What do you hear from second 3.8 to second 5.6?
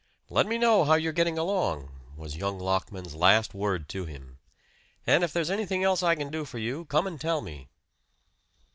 to him. "And if there's